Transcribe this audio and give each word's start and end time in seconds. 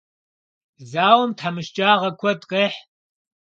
Зауэм 0.89 1.31
тхьэмыщкӏагъэ 1.37 2.09
куэд 2.19 2.41
къехь. 2.49 2.77